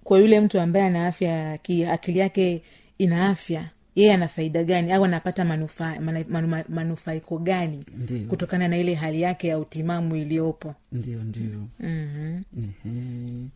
Kwa 0.04 0.18
yule 0.18 0.40
mtu 0.40 0.60
ambaye 0.60 0.84
ana 0.86 1.06
afya 1.06 1.28
ya 1.28 1.52
akili 1.52 1.84
akili 1.86 2.18
yake 2.18 2.62
ina 2.98 3.28
afya 3.28 3.70
yeye 3.94 4.14
ana 4.14 4.28
faida 4.28 4.64
gani 4.64 4.92
au 4.92 5.04
anapata 5.04 5.44
manufaiko 5.44 6.02
mana- 6.02 6.24
manu- 6.24 6.64
manufaiko 6.68 7.38
gani 7.38 7.84
Ndiyo. 7.98 8.26
kutokana 8.28 8.68
na 8.68 8.78
ile 8.78 8.94
hali 8.94 9.20
yake 9.20 9.48
ya 9.48 9.58
utimamu 9.58 10.16
iliyopo 10.16 10.74
ndio 10.92 11.22
ndio 11.24 11.66
mm-hmm. 11.80 12.42
Ehe. 12.58 13.48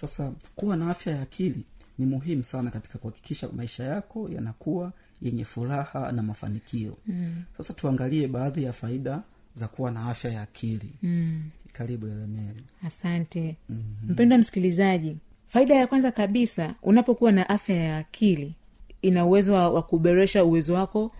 Sasa 0.00 0.32
kuwa 0.56 0.76
na 0.76 0.90
afya 0.90 1.16
ya 1.16 1.22
akili 1.22 1.62
ni 1.98 2.06
muhimu 2.06 2.44
sana 2.44 2.70
katika 2.70 2.98
kuhakikisha 2.98 3.48
maisha 3.56 3.84
yako 3.84 4.28
yanakuwa 4.34 4.92
yenye 5.22 5.44
furaha 5.44 6.12
na 6.12 6.22
mafanikio 6.22 6.96
mm. 7.06 7.42
sasa 7.56 7.74
tuangalie 7.74 8.28
baadhi 8.28 8.64
ya 8.64 8.72
faida 8.72 9.22
za 9.54 9.68
kuwa 9.68 9.90
na 9.90 10.06
afya 10.10 10.30
ya 10.32 10.42
akili 10.42 10.92
mm. 11.02 11.42
karibu 11.72 12.06
elemeli 12.06 12.62
asante 12.86 13.56
mm-hmm. 13.68 14.10
mpendwa 14.12 14.38
msikilizaji 14.38 15.16
faida 15.46 15.74
ya 15.74 15.86
kwanza 15.86 16.12
kabisa 16.12 16.74
unapokuwa 16.82 17.32
na 17.32 17.48
afya 17.48 17.76
ya 17.76 17.96
akili 17.98 18.54
ina 19.02 19.24
uwezo 19.26 19.54
wa, 19.54 19.82
kuboresha 19.82 20.44
uwezo 20.44 20.74
wako 20.74 21.12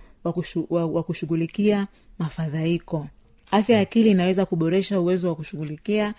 wa 0.71 1.03
kushughulikia 1.03 1.87
mafadhaiko 2.19 3.09
afya 3.51 3.77
ya 3.77 3.83
akili 3.83 4.11
inaweza 4.11 4.47
kuboresha 4.47 5.01
uwezo 5.01 5.29
wa 5.29 5.35
kushughulikia 5.35 6.15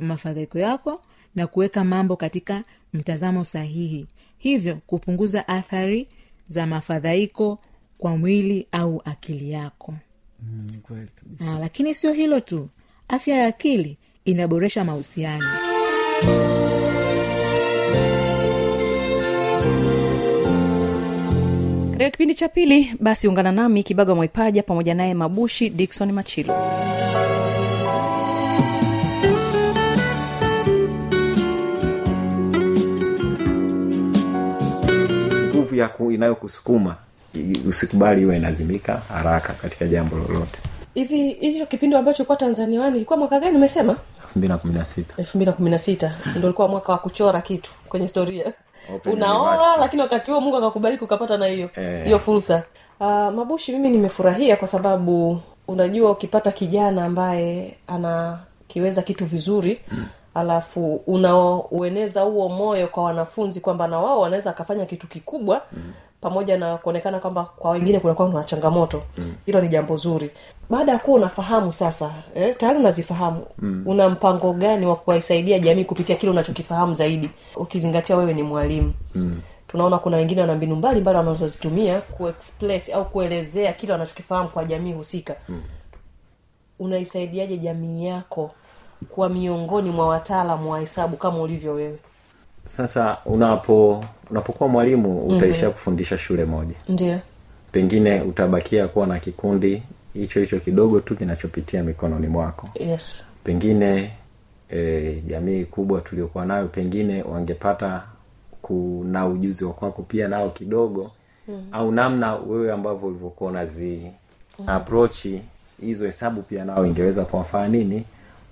mafadhaiko 0.00 0.58
yako 0.58 1.00
na 1.34 1.46
kuweka 1.46 1.84
mambo 1.84 2.16
katika 2.16 2.64
mtazamo 2.92 3.44
sahihi. 3.44 4.06
Hivyo 4.38 4.78
kupunguza 4.86 5.48
athari 5.48 6.08
za 6.48 6.66
mafadhaiko 6.66 7.58
kwa 7.98 8.16
mwili 8.16 8.66
au 8.72 9.02
akili 9.04 9.50
yako. 9.50 9.94
Mm, 10.42 10.80
kweli 10.82 11.08
kabisa. 11.14 11.54
Ah, 11.54 11.58
lakini 11.58 11.94
sio 11.94 12.12
hilo 12.12 12.40
tu. 12.40 12.68
Afya 13.08 13.36
ya 13.36 13.46
akili 13.46 13.96
inaboresha 14.24 14.84
mahusiano. 14.84 15.44
Katika 21.90 22.10
kipindi 22.10 22.34
cha 22.34 22.48
pili 22.48 22.94
basi 23.00 23.28
ungana 23.28 23.52
nami 23.52 23.82
kibaga 23.82 24.14
mwaipaja 24.14 24.62
pamoja 24.62 24.94
naye 24.94 25.14
mabushi 25.14 25.70
dikson 25.70 26.12
machilo 26.12 26.54
nguvu 35.72 35.80
ya 35.80 35.88
ku- 35.88 36.12
inayokusukuma 36.12 36.96
usikubali 37.68 38.22
iwe 38.22 38.36
inazimika 38.36 39.02
haraka 39.08 39.52
katika 39.52 39.86
jambo 39.86 40.16
lolote. 40.16 40.60
Hivi 40.94 41.30
hicho 41.32 41.66
kipindi 41.66 41.96
ambacho 41.96 42.24
kuwa 42.24 42.36
tanzania 42.36 42.80
wani 42.80 42.96
ilikuwa 42.96 43.18
mwaka 43.18 43.40
gani 43.40 43.56
umesema? 43.56 43.96
Elfu 44.22 44.38
mbili 44.38 44.52
na 44.52 44.58
kumi 44.58 44.74
na 44.74 44.84
sita. 44.84 45.14
Elfu 45.18 45.38
mbili 45.38 45.50
na 45.50 45.56
kumi 45.56 45.70
na 45.70 45.78
sita. 45.78 46.16
Ndo 46.36 46.48
ulikuwa 46.48 46.68
mwaka 46.68 46.92
wa 46.92 46.98
kuchora 46.98 47.40
kitu 47.40 47.70
kwenye 47.88 48.04
historia. 48.06 48.52
Unaoa 49.12 49.76
lakini 49.80 50.02
wakati 50.02 50.30
huo 50.30 50.40
mungu 50.40 50.56
akakubariki 50.56 51.04
ukapata 51.04 51.36
na 51.36 51.46
hiyo 51.46 51.70
Eh. 51.76 52.18
fursa. 52.18 52.62
Uh, 53.00 53.06
mabushi 53.08 53.72
mimi 53.72 53.90
nimefurahia 53.90 54.56
kwa 54.56 54.68
sababu 54.68 55.40
unajua 55.68 56.10
ukipata 56.10 56.52
kijana 56.52 57.04
ambaye 57.04 57.76
anakiweza 57.86 59.02
kitu 59.02 59.24
vizuri 59.26 59.80
mm. 59.92 60.06
Alafu 60.34 60.94
unaoeneza 61.06 62.20
huo 62.20 62.48
moyo 62.48 62.88
kwa 62.88 63.04
wanafunzi 63.04 63.60
kwamba 63.60 63.88
na 63.88 63.98
wao 63.98 64.20
wanaweza 64.20 64.50
akafanya 64.50 64.86
kitu 64.86 65.06
kikubwa 65.06 65.62
mm 65.72 65.92
pamoja 66.22 66.56
na 66.58 66.76
kuonekana 66.76 67.18
kwamba 67.18 67.44
kwa 67.44 67.70
wengine 67.70 68.00
kunakuwa 68.00 68.28
kuna 68.28 68.44
changamoto. 68.44 69.02
Hilo 69.46 69.58
mm. 69.58 69.64
ni 69.64 69.70
jambo 69.70 69.96
zuri. 69.96 70.30
Baada 70.70 70.92
ya 70.92 70.98
kuwa 70.98 71.16
unafahamu 71.16 71.72
sasa 71.72 72.14
eh, 72.34 72.56
tayari 72.56 72.78
unazifahamu. 72.78 73.46
Mm. 73.58 73.82
una 73.86 74.08
mpango 74.08 74.52
gani 74.52 74.86
wa 74.86 74.96
kuwaisaidia 74.96 75.58
jamii 75.58 75.84
kupitia 75.84 76.16
kile 76.16 76.32
unachokifahamu 76.32 76.94
zaidi? 76.94 77.30
Ukizingatia 77.56 78.16
wewe 78.16 78.34
ni 78.34 78.42
mwalimu. 78.42 78.92
Mm. 79.14 79.40
Tunaona 79.68 79.98
kuna 79.98 80.16
wengine 80.16 80.40
wana 80.40 80.54
mbinu 80.54 80.76
mbalimbali 80.76 81.18
wanazozitumia 81.18 82.00
kuexpress 82.00 82.88
au 82.90 83.04
kuelezea 83.04 83.72
kile 83.72 83.92
wanachokifahamu 83.92 84.48
kwa 84.48 84.64
jamii 84.64 84.92
husika. 84.92 85.36
Mm. 85.48 85.62
unaisaidiaje 86.78 87.56
jamii 87.58 88.06
yako 88.06 88.50
kuwa 89.10 89.28
miongoni 89.28 89.90
mwa 89.90 90.08
wataalamu 90.08 90.70
wa 90.70 90.80
hesabu 90.80 91.16
kama 91.16 91.38
ulivyo 91.40 91.74
wewe 91.74 91.98
sasa 92.66 93.16
unapo 93.24 94.04
unapokuwa 94.30 94.68
mwalimu 94.68 95.20
utaishia 95.26 95.62
mm-hmm. 95.62 95.72
kufundisha 95.72 96.18
shule 96.18 96.44
moja 96.44 96.76
ndio 96.88 97.18
pengine 97.72 98.20
utabakia 98.20 98.88
kuwa 98.88 99.06
na 99.06 99.18
kikundi 99.18 99.82
hicho 100.14 100.40
hicho 100.40 100.60
kidogo 100.60 101.00
tu 101.00 101.16
kinachopitia 101.16 101.82
mikononi 101.82 102.26
mwako 102.26 102.68
yes 102.74 103.24
pengine 103.44 104.10
e, 104.70 105.22
jamii 105.26 105.64
kubwa 105.64 106.00
tuliokuwa 106.00 106.46
nayo 106.46 106.66
pengine 106.68 107.22
wangepata 107.22 108.02
kuna 108.62 109.26
ujuzi 109.26 109.64
wa 109.64 109.72
kwako 109.72 110.02
pia 110.02 110.28
nao 110.28 110.50
kidogo 110.50 111.10
mm. 111.48 111.68
au 111.72 111.92
namna 111.92 112.34
wewe 112.34 112.72
ambavyo 112.72 113.08
ulivyokuwa 113.08 113.50
unazi 113.50 114.10
mm. 114.58 114.68
aprochi 114.68 115.42
hizo 115.80 116.04
hesabu 116.06 116.42
pia 116.42 116.64
nao 116.64 116.86
ingeweza 116.86 117.24
kuwafaa 117.24 117.68
nini 117.68 118.04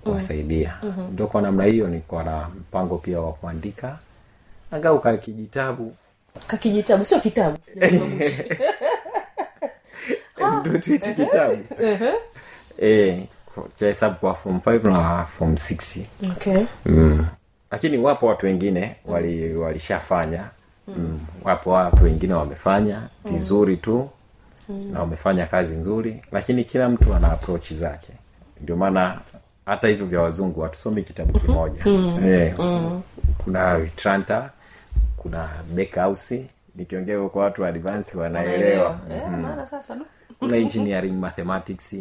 kuwasaidia. 0.03 0.73
Mm-hmm. 0.83 1.13
Ndo 1.13 1.27
kwa 1.27 1.41
namna 1.41 1.63
hiyo 1.63 1.87
nikuwa 1.87 2.23
na 2.23 2.47
mpango 2.59 2.97
pia 2.97 3.19
wa 3.21 3.33
kuandika. 3.33 3.97
Angau 4.71 4.99
ka 4.99 5.17
kijitabu. 5.17 5.95
Kakijitabu 6.47 7.05
sio 7.05 7.19
kitabu. 7.19 7.57
Ndio 10.59 10.77
tuichi 10.77 11.13
kitabu. 11.13 11.57
Eh, 12.77 13.23
cha 13.75 13.85
hesabu 13.85 14.15
kwa 14.15 14.33
form 14.35 14.57
5 14.57 14.91
na 14.91 15.25
form 15.25 15.53
6 15.53 16.01
okay. 16.31 16.63
Mm. 16.85 17.25
lakini 17.71 17.97
wapo 17.97 18.25
watu 18.27 18.45
wengine 18.45 18.95
wali 19.05 19.55
walishafanya. 19.55 20.49
Mm. 20.87 21.19
wapo 21.43 21.69
watu 21.69 22.03
wengine 22.03 22.33
wamefanya 22.33 23.01
vizuri 23.25 23.77
tu 23.77 24.09
mm. 24.69 24.91
na 24.93 24.99
wamefanya 24.99 25.45
kazi 25.45 25.75
nzuri 25.75 26.21
lakini 26.31 26.63
kila 26.63 26.89
mtu 26.89 27.13
ana 27.13 27.31
approach 27.31 27.73
zake. 27.73 28.13
Ndio 28.61 28.75
maana 28.75 29.19
hata 29.71 29.87
hivyo 29.87 30.05
vya 30.05 30.21
wazungu 30.21 30.61
hatusomi 30.61 31.03
kitabu 31.03 31.39
kimoja. 31.39 31.85
Mm. 31.85 32.19
Eh, 32.25 32.55
mm. 32.59 33.01
kuna 33.43 33.79
Vitranta, 33.79 34.49
kuna 35.17 35.49
bakehouse 35.75 36.45
nikiongea 36.75 37.29
kwa 37.29 37.43
watu 37.43 37.61
wa 37.61 37.67
advance 37.67 38.17
wanaelewa. 38.17 38.99
Eh, 39.11 39.21
maana 39.29 39.67
kuna 40.39 40.57
engineering 40.57 41.13
mathematics 41.19 41.95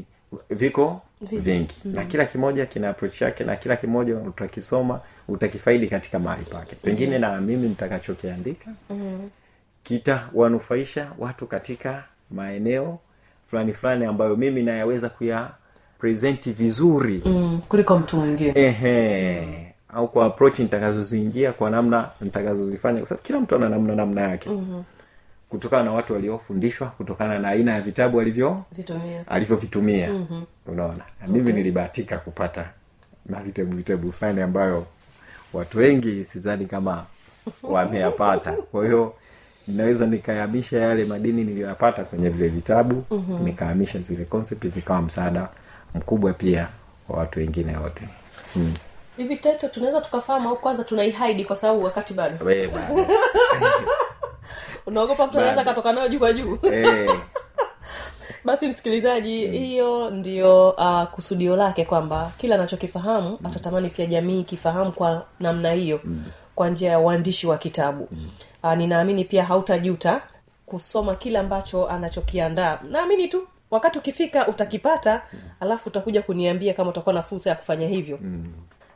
viko 0.50 1.02
vingi. 1.20 1.74
Na 1.84 2.04
kila 2.04 2.24
kimoja 2.24 2.66
kina 2.66 2.88
approach 2.88 3.20
yake 3.22 3.44
na 3.44 3.56
kila 3.56 3.76
kimoja 3.76 4.16
utakisoma 4.16 5.00
utakifaidi 5.28 5.86
katika 5.86 6.18
mahali 6.18 6.44
pake. 6.44 6.76
Pengine 6.76 7.18
na 7.18 7.40
mimi 7.40 7.68
nitakachokiandika 7.68 8.70
kitawanufaisha 9.82 11.12
watu 11.18 11.46
katika 11.46 12.04
maeneo 12.30 12.98
fulani 13.50 13.72
fulani 13.72 14.04
ambayo 14.04 14.36
mimi 14.36 14.62
nayaweza 14.62 15.08
kuya 15.08 15.50
presenti 16.00 16.52
vizuri. 16.52 17.22
Mm, 17.24 17.60
kuliko 17.68 17.98
mtu 17.98 18.16
mwingine. 18.16 18.52
Ehe. 18.56 19.66
Au 19.88 20.08
kwa 20.08 20.26
approach 20.26 20.58
nitakazoziingia 20.58 21.52
kwa 21.52 21.70
namna 21.70 22.08
nitakazozifanya. 22.20 22.98
Kwa 23.00 23.08
sababu 23.08 23.26
kila 23.26 23.40
mtu 23.40 23.54
ana 23.56 23.68
namna 23.68 23.94
namna 23.94 24.20
yake. 24.20 24.50
Mm-hmm. 24.50 24.84
kutokana 25.48 25.82
na 25.82 25.92
watu 25.92 26.12
waliofundishwa 26.12 26.86
kutokana 26.88 27.38
na 27.38 27.48
aina 27.48 27.72
ya 27.72 27.80
vitabu 27.80 28.20
alivyo 28.20 28.62
alivyovitumia. 29.26 30.10
Mm-hmm. 30.12 30.44
unaona? 30.66 31.04
Na 31.20 31.28
mimi 31.28 31.52
nilibahatika 31.52 32.18
kupata 32.18 32.70
na 33.26 33.40
vitabu 33.40 33.76
vitabu 33.76 34.12
fulani 34.12 34.40
ambayo 34.40 34.86
watu 35.52 35.78
wengi 35.78 36.24
sidhani 36.24 36.66
kama 36.66 37.04
wameyapata. 37.62 38.52
Kwa 38.52 38.84
hiyo 38.84 39.14
naweza 39.68 40.06
nikayamisha 40.06 40.78
yale 40.78 41.04
madini 41.04 41.44
niliyoyapata 41.44 42.04
kwenye 42.04 42.28
vile 42.28 42.48
vitabu 42.48 43.04
mm-hmm. 43.10 43.44
nikahamisha 43.44 43.98
zile 43.98 44.24
concept 44.24 44.66
zikawa 44.66 45.02
msaada 45.02 45.48
mkubwa 45.94 46.32
pia 46.32 46.68
wa 47.08 47.18
watu 47.18 47.38
wengine 47.38 47.76
wote. 47.76 48.08
Mm. 48.56 48.74
hivi 49.16 49.36
teto 49.36 49.68
tunaweza 49.68 50.00
tukafahamu 50.00 50.48
au 50.48 50.56
kwanza 50.56 50.84
tunaihaidi 50.84 51.44
kwa 51.44 51.56
sababu 51.56 51.84
wakati 51.84 52.14
bado? 52.14 52.36
Unaogopa 54.86 55.26
mtu 55.26 55.38
anaweza 55.38 55.64
katoka 55.64 55.92
nayo 55.92 56.08
juu 56.08 56.18
kwa 56.18 56.32
juu. 56.32 56.58
Eh, 56.62 57.10
basi 58.44 58.68
msikilizaji 58.68 59.46
hiyo 59.48 60.10
ndio 60.10 60.70
uh, 60.70 61.02
kusudio 61.04 61.56
lake 61.56 61.84
kwamba 61.84 62.32
kila 62.38 62.54
anachokifahamu 62.54 63.38
atatamani 63.44 63.88
pia 63.88 64.06
jamii 64.06 64.40
ikifahamu 64.40 64.92
kwa 64.92 65.24
namna 65.40 65.72
hiyo 65.72 66.00
kwa 66.54 66.68
njia 66.70 66.90
ya 66.90 66.98
uandishi 66.98 67.46
wa 67.46 67.58
kitabu. 67.58 68.08
Uh, 68.62 68.74
ninaamini 68.74 69.24
pia 69.24 69.44
hautajuta 69.44 70.22
kusoma 70.66 71.14
kile 71.14 71.38
ambacho 71.38 71.88
anachokiandaa. 71.88 72.78
Naamini 72.90 73.28
tu 73.28 73.46
wakati 73.70 73.98
ukifika 73.98 74.48
utakipata 74.48 75.22
alafu 75.60 75.88
utakuja 75.88 76.22
kuniambia 76.22 76.74
kama 76.74 76.90
utakuwa 76.90 77.14
na 77.14 77.22
fursa 77.22 77.50
ya 77.50 77.56
kufanya 77.56 77.88
hivyo. 77.88 78.18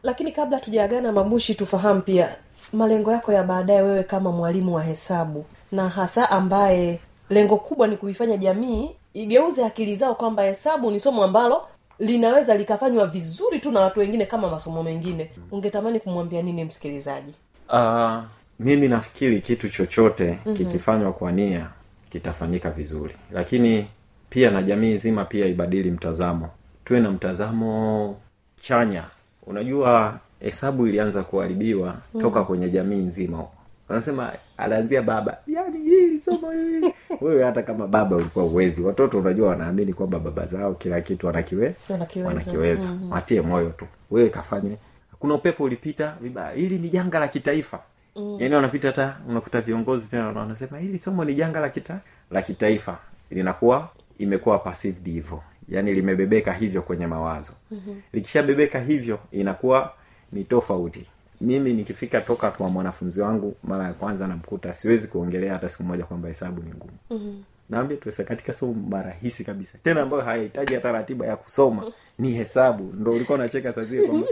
Lakini 0.03 0.33
kabla 0.33 0.61
tujaagana 0.61 1.13
mabushi 1.13 1.55
tufahamu 1.55 2.01
pia 2.01 2.37
malengo 2.73 3.13
yako 3.13 3.33
ya 3.33 3.43
baadaye 3.43 3.83
wewe 3.83 4.03
kama 4.03 4.33
mwalimu 4.33 4.75
wa 4.75 4.83
hesabu 4.83 5.45
na 5.73 5.89
hasa 5.89 6.31
ambaye 6.31 6.99
lengo 7.31 7.57
kubwa 7.57 7.87
ni 7.87 7.97
kuifanya 7.97 8.37
jamii 8.37 8.91
igeuze 9.15 9.65
akili 9.65 9.97
zao 9.97 10.15
kwamba 10.15 10.43
hesabu 10.43 10.91
ni 10.91 11.01
somo 11.01 11.25
ambalo 11.25 11.63
linaweza 11.99 12.55
likafanywa 12.55 13.07
vizuri 13.07 13.59
tu 13.59 13.71
na 13.71 13.81
watu 13.81 14.01
wengine 14.01 14.27
kama 14.27 14.51
masomo 14.51 14.83
mengine. 14.83 15.31
Ungetamani 15.53 16.01
kumwambia 16.01 16.43
nini 16.43 16.65
msikilizaji? 16.65 17.35
Uh, 17.73 18.23
mimi 18.61 18.89
nafikiri 18.89 19.41
kitu 19.41 19.69
chochote 19.69 20.25
mm-hmm. 20.25 20.57
kikifanywa 20.57 21.13
kwa 21.13 21.33
nia 21.33 21.71
kitafanyika 22.11 22.71
vizuri. 22.71 23.15
Lakini 23.33 23.87
pia 24.35 24.51
na 24.51 24.63
jamii 24.63 24.93
nzima 24.95 25.25
pia 25.25 25.47
ibadili 25.47 25.91
mtazamo. 25.91 26.49
Tuwe 26.85 27.01
na 27.01 27.11
mtazamo 27.11 28.17
chanya. 28.61 29.05
Unajua 29.47 30.19
hesabu 30.41 30.87
ilianza 30.87 31.23
kuharibiwa 31.23 31.97
mm. 32.15 32.21
toka 32.21 32.45
kwenye 32.45 32.69
jamii 32.69 32.97
nzima. 32.97 33.37
Huko 33.37 33.55
wanasema 33.89 34.33
anaanzia 34.57 35.03
baba. 35.03 35.39
Yani 35.47 35.79
hili 35.79 36.21
somo 36.21 36.51
hili 36.53 36.95
wewe 37.21 37.45
hata 37.45 37.63
kama 37.63 37.87
baba 37.87 38.17
ulikuwa 38.17 38.45
uwezi 38.45 38.83
watoto 38.83 39.19
unajua 39.19 39.49
wanaamini 39.49 39.93
kwamba 39.93 40.19
baba 40.19 40.47
zao 40.47 40.75
kila 40.75 41.01
kitu 41.01 41.27
wanakiwe 41.27 41.75
Wanakiweza. 41.89 42.29
wanakiweza. 42.29 42.87
Mm-hmm. 42.87 43.13
watie 43.13 43.41
moyo 43.41 43.71
tu. 43.71 43.87
Wewe 44.11 44.29
kafanye. 44.29 44.77
Kuna 45.19 45.35
upepo 45.35 45.65
ulipita 45.65 46.17
vibaya. 46.21 46.51
Hili 46.53 46.79
ni 46.79 46.89
janga 46.89 47.19
la 47.19 47.29
kitaifa. 47.29 47.81
Mm. 48.17 48.37
yani 48.41 48.55
wanapita 48.55 48.89
hata 48.89 49.17
unakuta 49.29 49.61
viongozi 49.61 50.11
tena 50.11 50.27
wanasema 50.27 50.79
hili 50.79 50.99
somo 50.99 51.25
ni 51.25 51.35
janga 51.35 51.61
la 51.61 51.69
kita 51.69 52.01
la 52.31 52.43
kitaifa. 52.43 52.99
Linakuwa 53.31 53.89
imekuwa 54.19 54.59
perceived 54.59 55.07
hivyo 55.07 55.43
yaani 55.69 55.95
limebebeka 55.95 56.53
hivyo 56.53 56.83
kwenye 56.83 57.07
mawazo. 57.07 57.53
Mm-hmm. 57.71 58.03
likishabebeka 58.13 58.81
hivyo 58.81 59.19
inakuwa 59.33 59.93
ni 60.33 60.45
tofauti. 60.45 61.07
Mimi 61.41 61.75
nikifika 61.75 62.21
toka 62.21 62.51
kwa 62.51 62.69
mwanafunzi 62.69 63.21
wangu 63.21 63.57
mara 63.65 63.85
ya 63.85 63.93
kwanza 63.93 64.27
namkuta 64.27 64.75
siwezi 64.75 65.09
kuongelea 65.09 65.53
hata 65.53 65.69
siku 65.69 65.83
moja 65.83 66.05
kwamba 66.05 66.29
hesabu 66.29 66.63
ni 66.63 66.69
ngumu. 66.71 66.93
Mm-hmm. 67.11 67.45
naambia 67.71 67.97
katika 68.25 68.53
somo 68.53 69.03
rahisi 69.03 69.45
kabisa. 69.45 69.79
Tena 69.79 70.03
ambayo 70.03 70.23
hayahitaji 70.23 70.75
hata 70.75 70.93
ratiba 70.93 71.27
ya 71.27 71.37
kusoma 71.37 71.93
ni 72.19 72.31
hesabu. 72.31 72.93
Ndo 72.97 73.13
ulikuwa 73.13 73.39
unacheka 73.39 73.73
sazie 73.73 74.07
kwamba 74.07 74.27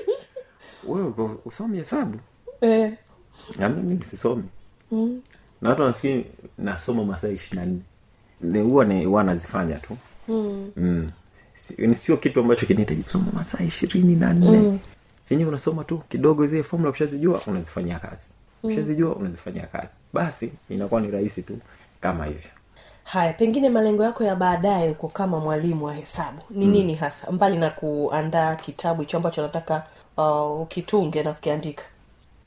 wewe 0.88 1.12
usomi 1.44 1.78
hesabu? 1.78 2.18
Eh. 2.60 2.92
mimi 3.58 4.02
sisomi. 4.04 4.44
Na 5.62 5.68
watu 5.68 5.82
nafikiri 5.82 6.26
nasoma 6.58 7.04
masaa 7.04 7.28
ishiri 7.28 7.56
na 7.60 7.66
nne 7.66 7.80
huwa 8.62 8.84
ni 8.84 9.04
huwa 9.04 9.22
nazifanya 9.24 9.78
tu. 9.78 9.96
Mm. 10.28 11.10
Si- 11.54 11.94
sio 11.94 12.16
kitu 12.16 12.40
ambacho 12.40 12.66
kinahitaji 12.66 13.02
kusoma 13.02 13.26
masaa 13.32 13.64
ishirini 13.64 14.16
na 14.16 14.32
nne. 14.32 14.58
Mm. 14.58 14.78
chenyewe 15.28 15.48
unasoma 15.48 15.84
tu 15.84 15.98
kidogo 16.08 16.46
zile 16.46 16.62
fomula 16.62 16.90
ushazijua 16.90 17.40
unazifanyia 17.46 17.98
kazi. 17.98 18.30
Ushazijua 18.62 19.16
unazifanyia 19.16 19.66
kazi. 19.66 19.94
Basi 20.12 20.52
inakuwa 20.68 21.00
ni 21.00 21.10
rahisi 21.10 21.42
tu 21.42 21.58
kama 22.00 22.24
hivyo. 22.26 22.50
Haya 23.04 23.32
pengine 23.32 23.68
malengo 23.68 24.04
yako 24.04 24.24
ya 24.24 24.36
baadaye 24.36 24.90
uko 24.90 25.08
kama 25.08 25.40
mwalimu 25.40 25.84
wa 25.84 25.94
hesabu. 25.94 26.42
Ni 26.50 26.66
mm. 26.66 26.72
nini 26.72 26.94
hasa? 26.94 27.30
Mbali 27.32 27.56
na 27.58 27.70
kuandaa 27.70 28.54
kitabu 28.54 29.00
hicho 29.00 29.16
ambacho 29.16 29.42
nataka 29.42 29.82
uh, 30.16 30.60
ukitunge 30.60 31.22
na 31.22 31.32
kukiandika. 31.32 31.82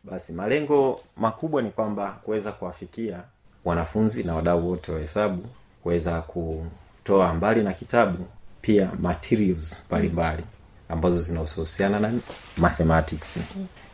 Basi 0.03 0.33
malengo 0.33 0.99
makubwa 1.17 1.61
ni 1.61 1.69
kwamba 1.69 2.11
kuweza 2.23 2.51
kuwafikia 2.51 3.19
wanafunzi 3.65 4.23
na 4.23 4.35
wadau 4.35 4.69
wote 4.69 4.91
wa 4.91 4.99
hesabu 4.99 5.43
kuweza 5.85 6.21
kutoa 6.21 7.33
mbali 7.33 7.63
na 7.63 7.73
kitabu 7.73 8.25
pia 8.61 8.91
materials 8.99 9.85
mbalimbali 9.87 10.43
ambazo 10.89 11.19
zinahusiana 11.21 11.99
na 11.99 12.13
mathematics. 12.57 13.39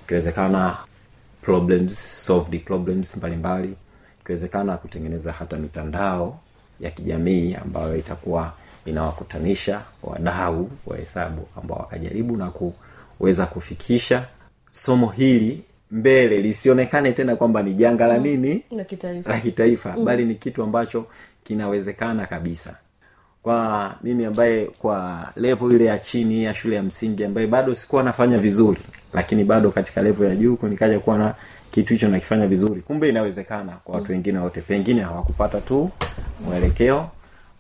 Ikiwezekana 0.03 0.77
problems 1.41 2.25
solved 2.25 2.63
problems 2.65 3.17
mbalimbali. 3.17 3.75
Ikiwezekana 4.21 4.77
kutengeneza 4.77 5.31
hata 5.31 5.57
mitandao 5.57 6.39
ya 6.79 6.91
kijamii 6.91 7.53
ambayo 7.55 7.97
itakuwa 7.97 8.53
inawakutanisha 8.85 9.81
wadau 10.03 10.71
wa 10.85 10.97
hesabu 10.97 11.47
ambao 11.57 11.77
wakajaribu 11.77 12.37
na 12.37 12.51
kuweza 13.17 13.45
kufikisha 13.45 14.27
somo 14.71 15.07
hili 15.07 15.63
mbele 15.91 16.37
lisionekane 16.37 17.11
tena 17.11 17.35
kwamba 17.35 17.63
ni 17.63 17.73
janga 17.73 18.07
la 18.07 18.17
nini? 18.17 18.63
Na 18.71 18.83
kitaifa. 18.83 19.29
La 19.29 19.39
kitaifa 19.39 19.93
mm. 19.97 20.05
bali 20.05 20.25
ni 20.25 20.35
kitu 20.35 20.63
ambacho 20.63 21.05
kinawezekana 21.43 22.25
kabisa. 22.25 22.75
Kwa 23.43 23.95
mimi 24.03 24.25
ambaye 24.25 24.65
kwa 24.65 25.27
levo 25.35 25.71
ile 25.71 25.85
ya 25.85 25.99
chini 25.99 26.43
ya 26.43 26.53
shule 26.53 26.75
ya 26.75 26.83
msingi 26.83 27.25
ambaye 27.25 27.47
bado 27.47 27.75
sikuwa 27.75 28.03
nafanya 28.03 28.37
vizuri 28.37 28.81
lakini 29.13 29.43
bado 29.43 29.71
katika 29.71 30.01
levo 30.01 30.25
ya 30.25 30.35
juu 30.35 30.57
nikaja 30.69 30.99
kuwa 30.99 31.17
na 31.17 31.35
kitu 31.71 31.93
hicho 31.93 32.09
nakifanya 32.09 32.47
vizuri 32.47 32.81
kumbe 32.81 33.09
inawezekana 33.09 33.71
kwa 33.83 33.95
watu 33.95 34.11
wengine 34.11 34.39
wote. 34.39 34.61
Pengine 34.61 35.01
hawakupata 35.01 35.61
tu 35.61 35.89
mwelekeo 36.45 37.09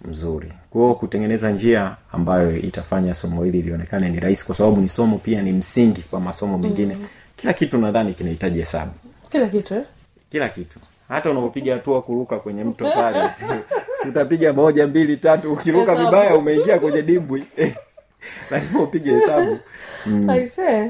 mzuri. 0.05 0.53
Kwao 0.69 0.95
kutengeneza 0.95 1.51
njia 1.51 1.95
ambayo 2.11 2.57
itafanya 2.57 3.13
somo 3.13 3.43
hili 3.43 3.61
lionekane 3.61 4.09
ni 4.09 4.19
rahisi 4.19 4.45
kwa 4.45 4.55
sababu 4.55 4.81
ni 4.81 4.89
somo 4.89 5.17
pia 5.17 5.41
ni 5.41 5.53
msingi 5.53 6.01
kwa 6.01 6.19
masomo 6.19 6.57
mengine. 6.57 6.95
Mm. 6.95 7.05
Kila 7.41 7.53
kitu 7.53 7.77
nadhani 7.77 8.13
kinahitaji 8.13 8.59
hesabu. 8.59 8.91
Kila 9.31 9.47
kitu 9.47 9.75
eh? 9.75 9.83
kila 10.31 10.49
kitu. 10.49 10.79
Hata 11.07 11.31
unapopiga 11.31 11.73
hatua 11.73 12.01
kuruka 12.01 12.39
kwenye 12.39 12.63
mto 12.63 12.85
pale 12.91 13.19
utapiga 14.09 14.53
moja 14.53 14.87
mbili 14.87 15.17
tatu. 15.17 15.53
Ukiruka 15.53 15.95
vibaya 15.95 16.35
umeingia 16.35 16.79
kwenye 16.79 17.01
dimbwi. 17.01 17.43
Lazima 18.51 18.83
upige 18.83 19.11
hesabu. 19.11 19.57
Mm. 20.05 20.27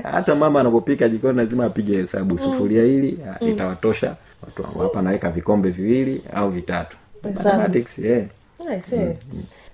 hata 0.04 0.36
mama 0.36 0.60
anapopika 0.60 1.10
jikoni 1.10 1.38
lazima 1.38 1.66
apige 1.66 1.96
hesabu. 1.98 2.38
Sufuria 2.38 2.84
hili 2.84 3.20
mm. 3.42 3.48
itawatosha. 3.48 4.16
Watu 4.44 4.64
hapa 4.80 5.02
naweka 5.02 5.32
vikombe 5.32 5.70
viwili 5.70 6.24
au 6.34 6.50
vitatu. 6.50 6.98
Mathematics, 7.24 8.00
yeah. 8.00 8.26
Aisee. 8.70 9.18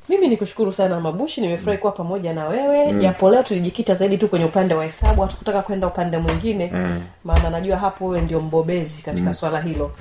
Mimi 0.10 0.28
nikushukuru 0.28 0.74
sana 0.74 1.00
mabushi 1.00 1.42
nimefurahi 1.42 1.78
kuwa 1.80 1.92
pamoja 1.92 2.34
na 2.34 2.48
wewe. 2.48 2.94
Japo 2.94 3.30
leo 3.32 3.44
tulijikita 3.44 3.96
zaidi 3.96 4.18
tu 4.18 4.28
kwenye 4.28 4.46
upande 4.46 4.74
wa 4.76 4.84
hesabu 4.86 5.22
hatukutaka 5.22 5.62
kwenda 5.62 5.88
upande 5.88 6.18
mwingine. 6.18 6.72
Mm. 6.74 7.02
maana 7.24 7.50
najua 7.50 7.78
hapo 7.78 8.06
wewe 8.08 8.22
ndio 8.22 8.42
mbobezi 8.42 9.02
katika 9.04 9.34
swala 9.34 9.62
hilo. 9.62 9.92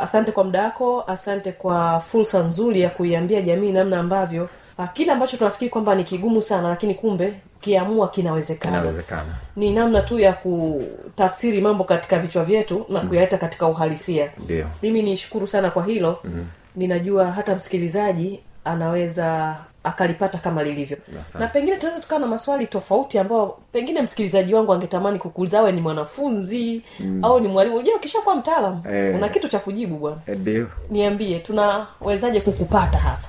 Asante 0.00 0.32
kwa 0.32 0.44
muda 0.44 0.62
wako 0.62 1.04
asante 1.06 1.52
kwa 1.52 2.00
fursa 2.00 2.38
nzuri 2.42 2.80
ya 2.80 2.90
kuiambia 2.90 3.40
jamii 3.42 3.72
namna 3.72 3.98
ambavyo 3.98 4.48
ah, 4.78 4.86
kile 4.86 5.12
ambacho 5.12 5.36
tunafikiri 5.36 5.70
kwamba 5.70 5.94
ni 5.94 6.04
kigumu 6.04 6.42
sana 6.42 6.68
lakini 6.68 6.94
kumbe 6.94 7.32
kiamua 7.60 8.08
kinawezekana. 8.08 8.76
Kinawezekana. 8.78 9.34
Ni 9.56 9.72
namna 9.74 10.02
tu 10.02 10.18
ya 10.18 10.32
kutafsiri 10.32 11.60
mambo 11.60 11.84
katika 11.84 12.18
vichwa 12.18 12.44
vyetu 12.44 12.86
na 12.88 13.00
kuyaleta 13.00 13.38
katika 13.38 13.66
uhalisia. 13.66 14.28
Ndio. 14.44 14.66
Mimi 14.82 15.02
nishukuru 15.02 15.46
sana 15.46 15.70
kwa 15.70 15.84
hilo. 15.84 16.18
Mm. 16.24 16.46
ninajua 16.76 17.32
hata 17.32 17.54
msikilizaji 17.54 18.40
anaweza 18.64 19.56
akalipata 19.84 20.38
kama 20.38 20.62
lilivyo. 20.62 20.96
Asante. 21.22 21.38
na 21.44 21.48
pengine 21.50 21.76
tunaweza 21.76 22.02
tukawa 22.02 22.20
na 22.20 22.26
maswali 22.26 22.66
tofauti 22.66 23.18
ambayo 23.18 23.56
pengine 23.72 24.02
msikilizaji 24.02 24.54
wangu 24.54 24.72
angetamani 24.72 25.18
kukuuliza 25.18 25.58
awe 25.58 25.72
ni 25.72 25.80
mwanafunzi 25.80 26.82
mm. 27.00 27.24
au 27.24 27.40
ni 27.40 27.48
mwalimu. 27.48 27.76
Unajua 27.76 27.96
ukishakuwa 27.96 28.34
mtaalam 28.36 28.82
Eh. 28.92 29.14
una 29.14 29.28
kitu 29.28 29.48
cha 29.48 29.58
kujibu 29.58 29.96
bwana? 29.98 30.16
Eh, 30.26 30.66
niambie 30.90 31.38
tunawezaje 31.38 32.40
kukupata 32.40 32.98
hasa? 32.98 33.28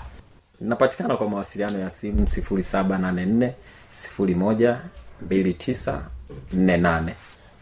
Napatikana 0.60 1.18
kwa 1.18 1.30
mawasiliano 1.30 1.80
ya 1.80 1.90
simu 1.90 2.28
sifuri 2.28 2.64
saba 2.64 2.98
nane 2.98 3.26
nne 3.26 3.54
sifuri 3.90 4.36
moja 4.36 4.78
mbili 5.22 5.54
tisa 5.54 6.02
nne 6.54 6.78
nane. 6.78 7.16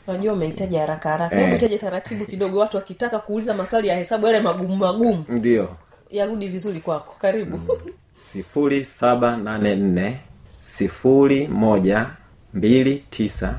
Unajua 0.08 0.34
umehitaji 0.34 0.76
haraka 0.76 1.10
haraka. 1.10 1.42
Eh. 1.42 1.80
taratibu 1.80 2.26
kidogo 2.26 2.60
watu 2.60 2.78
wakitaka 2.78 3.20
kuuliza 3.20 3.54
maswali 3.54 3.88
ya 3.88 3.96
hesabu 3.98 4.26
yale 4.28 4.40
magumu 4.40 4.76
magumu. 4.76 5.26
Ndio 5.30 5.70
yarudi 6.14 6.48
vizuri 6.48 6.80
kwako. 6.80 7.16
Karibu. 7.20 7.60
Sifuri 8.12 8.84
saba 8.84 9.38
nane 9.38 9.76
nne 9.76 10.18
sifuri 10.60 11.48
moja 11.48 12.10
mbili 12.54 13.04
tisa 13.10 13.56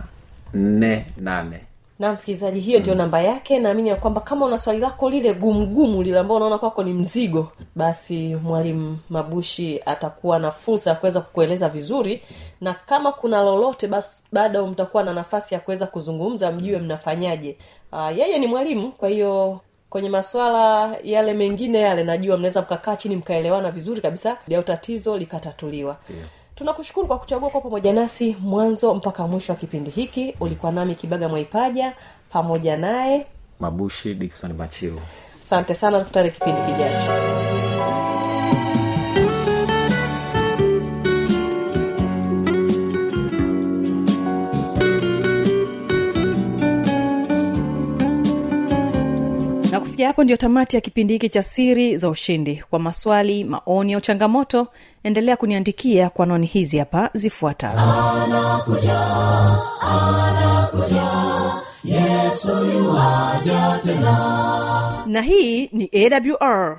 nne 0.54 1.06
nane. 1.16 1.60
Na 1.98 2.12
msikilizaji 2.12 2.60
hiyo 2.60 2.80
ndio 2.80 2.94
namba 2.94 3.20
yake. 3.22 3.58
Naamini 3.58 3.88
ya 3.88 3.96
kwamba 3.96 4.20
kama 4.20 4.46
una 4.46 4.58
swali 4.58 4.78
lako 4.80 5.10
lile 5.10 5.34
gumgumu 5.34 6.02
lile 6.02 6.18
ambao 6.18 6.36
unaona 6.36 6.58
kwako 6.58 6.82
ni 6.82 6.92
mzigo 6.92 7.52
basi 7.76 8.34
mwalimu 8.36 8.98
mabushi 9.10 9.80
atakuwa 9.86 10.38
na 10.38 10.50
fursa 10.50 10.90
ya 10.90 10.96
kuweza 10.96 11.20
kukueleza 11.20 11.68
vizuri. 11.68 12.22
Na 12.60 12.74
kama 12.74 13.12
kuna 13.12 13.42
lolote 13.42 13.86
basi 13.86 14.22
bado 14.32 14.66
mtakuwa 14.66 15.02
na 15.02 15.12
nafasi 15.12 15.54
ya 15.54 15.60
kuweza 15.60 15.86
kuzungumza 15.86 16.52
mjue 16.52 16.78
mnafanyaje. 16.78 17.56
Uh, 17.92 18.18
yeye 18.18 18.38
ni 18.38 18.46
mwalimu 18.46 18.92
kwa 18.92 19.08
hiyo 19.08 19.60
kwenye 19.94 20.08
maswala 20.08 20.96
yale 21.02 21.34
mengine 21.34 21.80
yale 21.80 22.04
najua 22.04 22.36
mnaweza 22.36 22.62
mkakaa 22.62 22.96
chini 22.96 23.16
mkaelewana 23.16 23.70
vizuri 23.70 24.00
kabisa 24.00 24.36
au 24.56 24.62
tatizo 24.62 25.16
likatatuliwa. 25.18 25.96
Yeah. 26.16 26.28
Tunakushukuru 26.54 27.06
kwa 27.06 27.18
kuchagua 27.18 27.50
kwa 27.50 27.60
pamoja 27.60 27.92
nasi 27.92 28.36
mwanzo 28.40 28.94
mpaka 28.94 29.26
mwisho 29.26 29.52
wa 29.52 29.58
kipindi 29.58 29.90
hiki. 29.90 30.34
Ulikuwa 30.40 30.72
nami 30.72 30.94
kibaga 30.94 31.28
mwaipaja 31.28 31.92
pamoja 32.30 32.76
naye 32.76 33.26
mabushi 33.60 34.14
dikson 34.14 34.52
machilu 34.52 35.00
asante 35.40 35.74
sana 35.74 35.98
tukutane 35.98 36.30
kipindi 36.30 36.60
kijacho 36.62 37.12
kufikia 49.94 50.06
hapo 50.08 50.24
ndio 50.24 50.36
tamati 50.36 50.76
ya 50.76 50.80
kipindi 50.80 51.12
hiki 51.12 51.28
cha 51.28 51.42
siri 51.42 51.96
za 51.96 52.08
ushindi. 52.08 52.62
Kwa 52.70 52.78
maswali 52.78 53.44
maoni 53.44 53.94
au 53.94 54.00
changamoto 54.00 54.66
endelea 55.02 55.36
kuniandikia 55.36 56.10
kwa 56.10 56.26
noni 56.26 56.46
hizi 56.46 56.78
hapa 56.78 57.10
zifuatazo. 57.12 57.90
Na 65.06 65.22
hii 65.22 65.66
ni 65.72 65.90
awr 65.94 66.78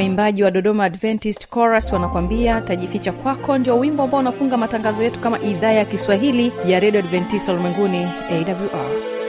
waimbaji 0.00 0.42
wa 0.42 0.50
dodoma 0.50 0.84
adventist 0.84 1.48
chorus 1.54 1.92
wanakwambia 1.92 2.60
tajificha 2.60 3.12
kwako 3.12 3.58
ndio 3.58 3.78
wimbo 3.78 4.02
ambao 4.02 4.20
unafunga 4.20 4.56
matangazo 4.56 5.02
yetu 5.02 5.20
kama 5.20 5.40
idhaa 5.40 5.72
ya 5.72 5.84
kiswahili 5.84 6.52
ya 6.66 6.80
redio 6.80 7.00
adventist 7.00 7.48
ulimwenguni 7.48 8.04
awr 8.30 9.19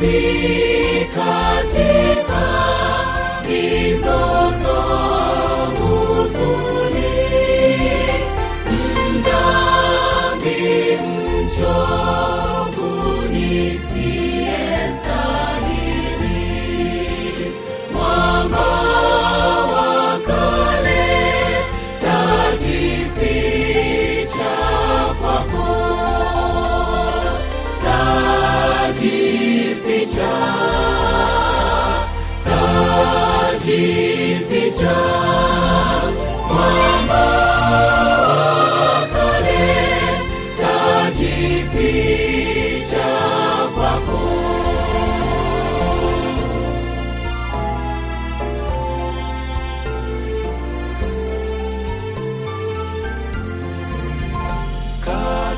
si 0.00 1.06
katika 1.14 2.42
hizo 3.48 4.39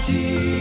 katika 0.06 0.51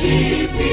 Keep. 0.00 0.67